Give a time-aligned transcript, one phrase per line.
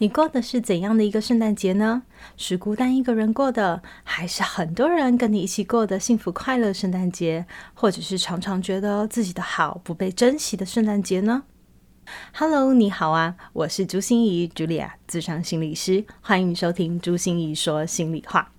[0.00, 2.04] 你过的是怎样的一个圣诞节呢？
[2.34, 7.44] 是孤单一个人过的，还是很多人跟你一起过的幸福快乐圣诞节？
[7.74, 11.42] 或者是常常觉得自己的好不被珍惜的圣诞节呢
[12.32, 18.52] ？Hello，你好啊，我是朱心仪 Julia，自商心理师，欢迎收听朱心仪说心里话。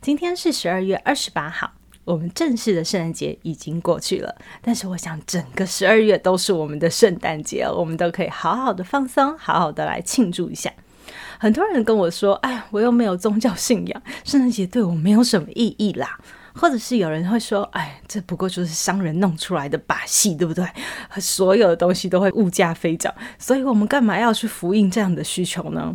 [0.00, 1.74] 今天是十二月二十八号。
[2.06, 10.72] 我们正式的圣诞节已经过去了，但是我想整个十二月都是我们的圣诞节，我们都可以好好的放松，好好的来庆祝一下。
[11.38, 16.18] 很多人跟我说：“哎，我又没有宗教信仰，圣诞节对我没有什么意义啦。”
[16.54, 20.64] 或者是有人会说：“哎，这不过就是商人弄出来的把戏，对不对？
[21.18, 25.92] 所有的东西都会物价飞涨，所以我们干嘛要去符应这样的需求呢？”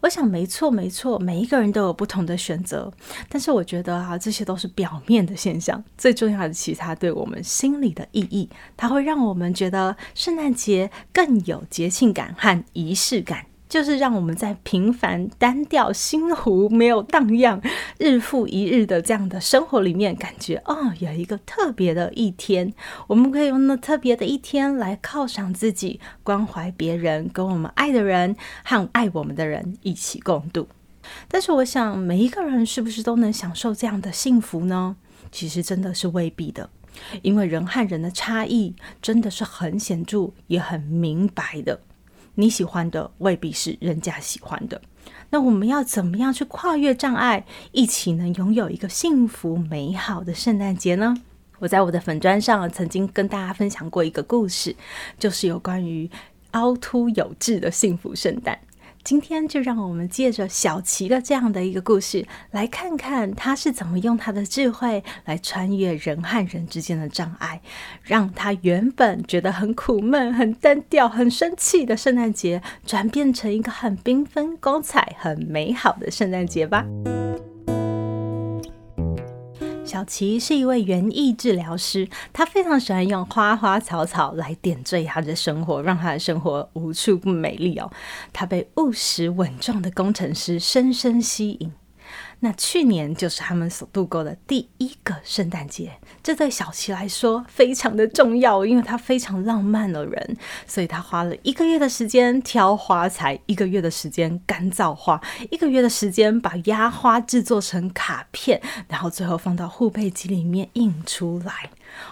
[0.00, 2.92] 我想没错，没错，每一个人都有不同的选择，
[3.28, 13.47] 但是我觉得啊，这些都是表面的现象，最重要的其实它对我们心里的意义，它会让我们觉得圣诞节更有节庆感和仪式感。
[13.68, 17.60] 就是让我们在平凡、单调、心湖没有荡漾、
[17.98, 22.72] 日复一日的这样的生活里面，感觉哦，有一个特别的一天，
[23.06, 30.68] 我们可以用那特别的一天来犒赏自己，关怀别人，跟我们爱的人和爱我们的人一起共度。
[31.26, 34.96] 但是，我想每一个人是不是都能享受这样的幸福呢？
[35.30, 36.70] 其实真的是未必的，
[37.22, 41.80] 因为人和人的差异真的是很显著，也很明白的。
[42.40, 44.80] 你喜欢的未必是人家喜欢的，
[45.30, 51.16] 那我们要怎么样去跨越障碍，一起能拥有一个幸福美好的圣诞节呢？
[51.58, 54.76] 我在我的粉砖上曾经跟大家分享过一个故事，
[55.18, 56.08] 就是有关于
[56.52, 58.56] 凹凸有致的幸福圣诞。
[59.08, 67.62] 今天就让我们借着小琪的这样的一个故事，来看看他是怎么用他的智慧来穿越人和人之间的障碍，
[68.02, 76.84] 让他原本觉得很苦闷、很单调、很生气的圣诞节，转变成一个很缤纷、光彩、很美好的圣诞节吧。
[79.98, 87.90] 小琪是一位园艺治疗师，他非常喜欢用花花草草来点缀他的生活，让他的生活无处不美丽哦。
[88.32, 91.72] 他被务实稳重的工程师深深吸引。
[92.40, 95.92] 那去年就是他们所度过的第一个圣诞节，
[96.22, 100.36] 这对小琪来说非常的重要，因为他非常浪漫的人，
[100.66, 105.20] 所以他花了一个月的时间挑花材，一个月的时间干燥花，
[105.50, 111.70] 一个月的时间把压花制作成卡片，然后最后放到护贝机里面印出来。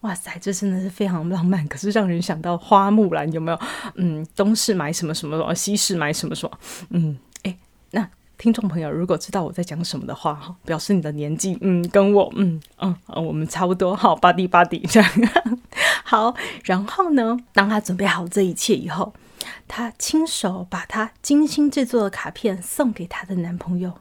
[0.00, 3.60] 哇塞，这真的是非常浪漫，可是让人想到花木兰有没有？
[3.94, 6.58] 嗯，东市买什么什么什么，西市买什么什么？
[6.90, 7.56] 嗯，诶，
[7.92, 8.08] 那。
[8.38, 15.10] 听众朋友，如果知道我在讲什么的话，哈表示你的年纪，嗯，跟我，嗯嗯，我们差不多，好，巴蒂巴蒂这样，
[16.04, 16.32] 好。
[16.62, 19.12] 然后呢，当他准备好这一切以后，
[19.66, 23.98] 他亲手把他精心制作的卡片送给他的男朋友。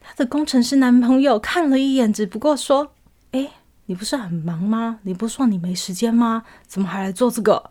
[0.00, 2.92] 他的工程师男朋友看了一眼，只不过说
[3.30, 3.48] ：“哎，
[3.86, 4.98] 你不是很忙吗？
[5.02, 6.42] 你不是说你没时间吗？
[6.66, 7.70] 怎么还来做这个？”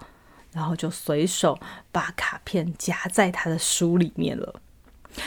[0.53, 1.59] 然后就随手
[1.91, 4.61] 把卡片夹在他的书里面了。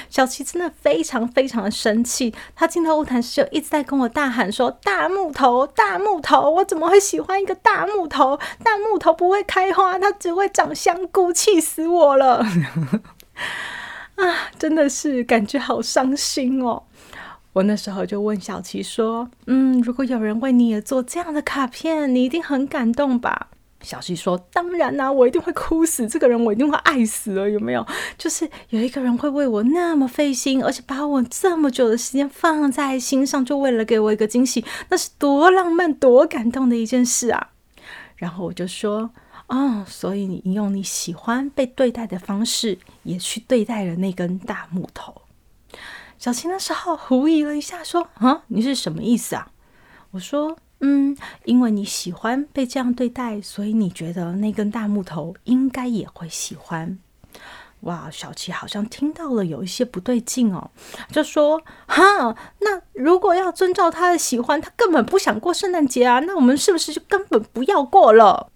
[0.09, 8.39] 小琪真的非常非常的生气，他进到屋谈室就一直在跟我大喊说：“大木头，大木头，我怎么会喜欢一个大木头？
[8.63, 12.45] 大木头不会开花，它只会长香菇，气死我了！”
[14.17, 16.83] 啊，真的是感觉好伤心哦。
[17.53, 23.49] 我那时候就问小琪说：“嗯，如果有人为你也做这样的卡片，你一定很感动吧？”
[23.87, 27.87] 小琪说：“当然啦、我一定会哭死，这个人我一定会爱死了，有没有？
[28.19, 37.51] 就是有一个人会为我那么费心，而且把我这么久的时间放在心上，就为了给我一个惊喜，那是多浪漫、多感动的一件事啊！”
[38.17, 39.11] 然后我就说
[39.47, 45.23] ：“哦，所以你用你喜欢被对待的方式，也去对待了那根大木头。”
[46.19, 49.53] 小琪那时候狐疑了一下，说：“啊，你是什么意思啊？”
[50.11, 50.59] 我说。
[50.81, 56.99] 嗯，因为你喜欢被这样对待，所以你觉得那根大木头应该也会喜欢。
[57.81, 60.71] 哇，小琪好像听到了有一些不对劲哦，
[61.11, 68.51] 就说：“哈，那如果要遵照他的喜欢，他根本不想过圣诞节啊，那我们是不是就根本不要过了？”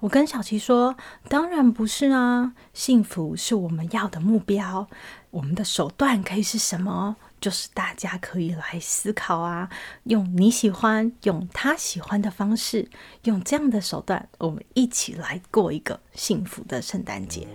[0.00, 0.96] 我跟小琪说
[1.28, 4.88] ：“当然不是啊，幸福是我们要的目标，
[5.30, 9.68] 我们的手段可以是什么？”就是大家可以来思考啊，
[10.04, 12.88] 用你喜欢、用他喜欢的方式，
[13.24, 17.48] 用这样的手段，我们一起来过一个幸福的圣诞节。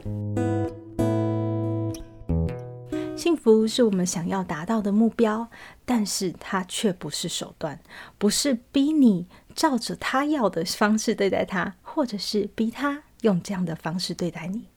[3.16, 5.48] 幸福是我们想要达到的目标，
[5.86, 7.80] 但是它却不是手段，
[8.18, 9.26] 不是逼你
[9.56, 14.68] 照着他要的方式对待他，或者是逼他用这样的方式对待你。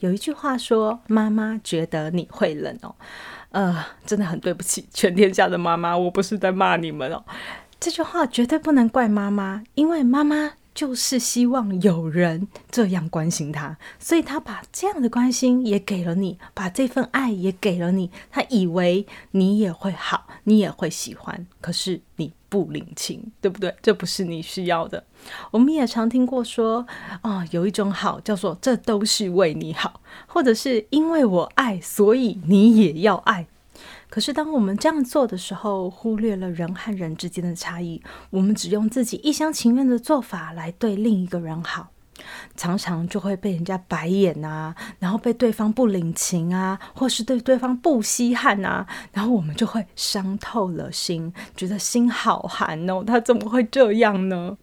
[0.00, 2.94] 有一句话说：“妈妈觉得你会冷哦。”
[3.52, 7.22] 呃，真的很对不起全天下的妈妈，我不是在骂你们哦。
[7.78, 18.10] 这句话绝对不能怪妈妈，因为妈妈就是希望有人这样关心他，所以他把这样的关心也给了你，把这份爱也给了你。
[18.30, 23.74] 他以为你也会好，你也会喜欢，可是你不领情，对不对？
[23.82, 25.04] 这不是你需要的。
[25.50, 26.86] 我们也常听过说，
[27.22, 33.46] 哦，有一种好叫做“这都是为你好”，或者是因为我爱，所以你也要爱。
[34.12, 41.88] 可是，当我们这样做的时候，忽略了人和人之间的差异，我们只用自己一厢情愿的做法来对另一个人好，
[42.54, 54.58] 常常就会被人家白眼啊，然后被对方不领情啊，或是对对方不稀罕啊，然后我们就会伤透了心，觉得心好寒哦，他怎么会这样呢？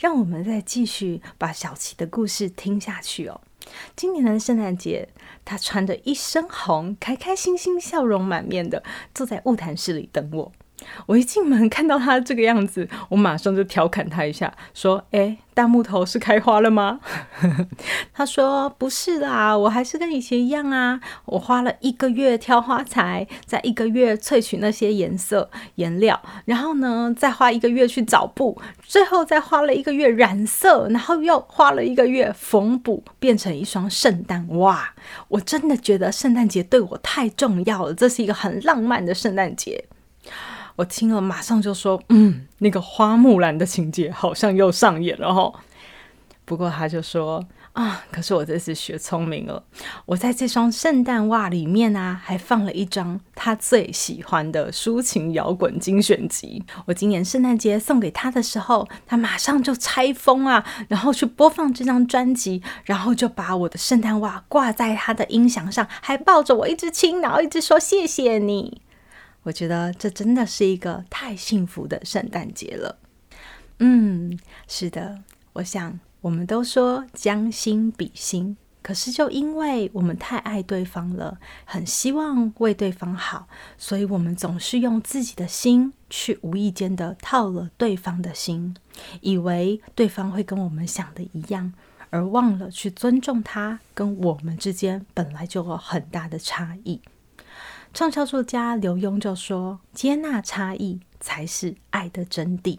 [0.00, 3.42] 让我们再继续把小琪的故事听下去哦。
[3.94, 5.08] 今年的圣诞节，
[5.44, 8.82] 他穿着一身红，开开心心、笑容满面的
[9.14, 10.52] 坐在物谈室里等我。
[11.06, 17.00] 我一进门看到他这个样子，我马上就调侃他一下，说：“诶，大木头是开花了吗？”
[18.12, 21.00] 他说：“不是啦，我还是跟以前一样啊。
[21.26, 34.94] 我花了一个月挑花材，在一个月萃取那些颜色颜料，然后呢，再花一个月去找布，最后再花了一个月染色，然后又花了一个月缝补，变成一双圣诞袜。
[35.28, 39.84] 我真的觉得圣诞节对我太重要了，这是一个很浪漫的圣诞节。”
[40.76, 45.52] 我听了，马上就说：“嗯，那个花木兰的情节好像又上演了哈。”
[46.44, 47.44] 不过他就说
[47.74, 49.64] ：“啊，可是我这次学聪明了，
[50.04, 56.62] 我在这双圣诞袜里面啊，还放了一张他最喜欢的抒情摇滚精选集。
[56.84, 68.82] 我今年圣诞节送给他的时候，他马上就拆封啊，然后去播放这张专辑，然后就把我的圣诞袜挂在他的音响上，还抱着我一直亲，然后一直说谢谢你。”
[69.46, 72.98] 我觉得这真的是一个太幸福的圣诞节了。
[73.78, 75.22] 嗯，是的，
[75.52, 83.46] 我想我们都说将心比心，可是就因为我们太爱对方了，很希望为对方好，
[83.78, 88.74] 所以我们总是用自己的心去无意间的套了对方的心，
[89.20, 91.72] 以为对方会跟我们想的一样，
[92.10, 97.00] 而忘了去尊重他跟我们之间本来就有很大的差异。
[97.96, 102.78] 畅销作家刘墉就说：“接纳差异才是爱的真谛。”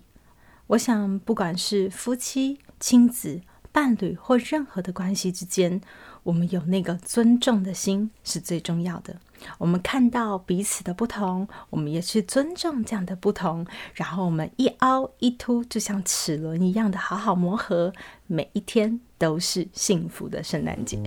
[0.67, 3.41] 我想，不管是夫妻、亲子、
[3.71, 5.81] 伴侣或任何的关系之间，
[6.21, 9.15] 我们有那个尊重的心是最重要的。
[9.57, 13.65] 我们看到彼此的不同，我们也去尊重这样的不同，
[13.95, 17.91] 然后我们一凹一凸，就像齿轮一样的好好磨合，
[18.27, 21.01] 每一天都是幸福的圣诞节。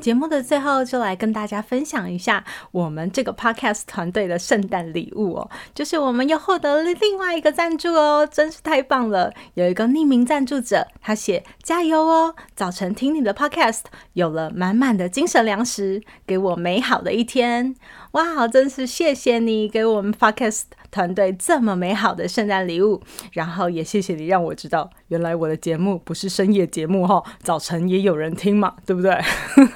[0.00, 9.32] 节目的最后，就来跟大家分享一下我们这个 podcast 团队的圣诞礼物哦，就是我们又获得了另外一个赞助哦，真是太棒了！
[9.54, 13.82] 有一个匿名赞助者，他写：“加油哦，早晨听你的 podcast，
[14.14, 17.74] 有了满满的精神粮食，给我美好的一天。”
[18.12, 23.00] 哇，真是谢谢你给我们 podcast 团队这么美好的圣诞礼物，
[23.32, 29.18] 然后也谢谢你让我知道，原来我的节目不是深夜节目哈，早晨也有人听嘛，对不对？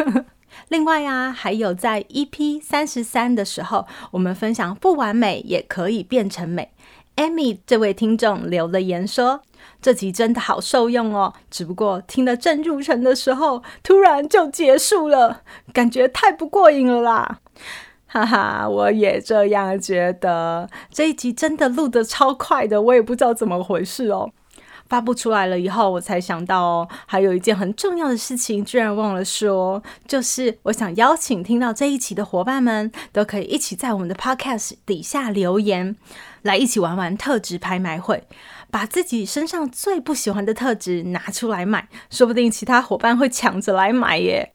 [0.69, 6.71] 另外啊，还有在 EP 三十三的时候，我们分享不完美也可以变成美。
[7.17, 9.43] Amy 这位听众留了言说，
[9.81, 15.43] 这集真的好受用哦，只不过听得正入神的时候，突然就结束了，
[15.73, 17.41] 感觉太不过瘾了啦。
[18.15, 24.31] 哈哈，我也这样觉得，这一集真的录得超快的，我也不知道怎么回事哦。
[24.89, 35.97] 发布出来了以后，我才想到哦，还有一件很重要的事情，居然忘了说，就是我想邀请听到这一期的伙伴们，都可以一起在我们的 Podcast 底下留言，
[36.43, 38.23] 来一起玩玩特质拍卖会，
[38.71, 44.54] 把自己身上最不喜欢的特质拿出来卖，说不定其他伙伴会抢着来买耶。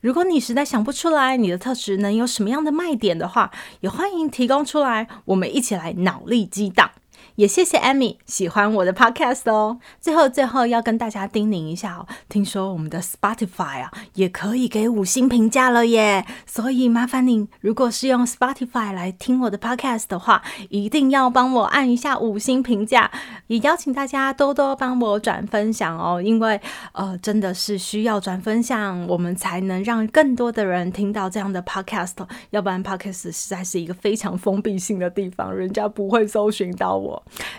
[0.00, 6.90] 如果你实在想不出来你的特质能有什么样的卖点的话，也欢迎提供出来，我们一起来脑力激荡。
[7.36, 9.78] 也谢谢 Amy 喜欢我的 Podcast 哦。
[10.00, 23.10] 最后，最后要跟大家叮咛一下哦，听说我们的 Spotify 啊也可以给五星评价了耶，所以麻烦你，如果是用 Spotify 来听我的 Podcast 的话，一定要帮我按一下五星评价，
[23.46, 26.60] 也邀请大家多多帮我转分享哦，因为
[26.92, 32.14] 呃真的是需要转分享，我们才能让更多的人听到这样的 Podcast，
[32.50, 37.09] 要不然 Podcast 实在是一个非常封闭性的地方，人家不会搜寻到我。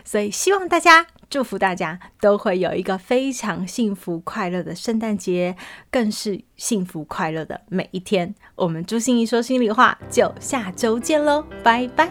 [0.03, 5.55] 所以，希望大家，祝福大家都会有一个非常幸福快乐的圣诞节，
[5.89, 8.35] 更是幸福快乐的每一天。
[8.55, 12.09] 我们朱芯仪说心里话，就下周见喽，拜拜。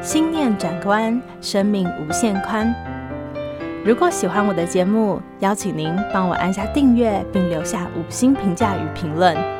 [0.00, 2.74] 心念转关，生命无限宽。
[3.84, 9.59] 如果喜欢我的节目，邀请您帮我按下订阅，并留下五星评价与评论。